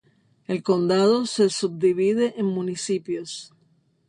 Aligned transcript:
El 0.47 0.63
condado 0.63 1.27
se 1.27 1.47
subdivide 1.51 2.33
en 2.37 2.47
municipios. 2.47 3.53